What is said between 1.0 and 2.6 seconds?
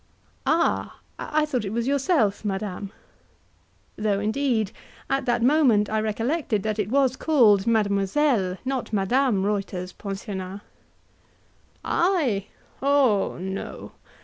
I thought it was yourself,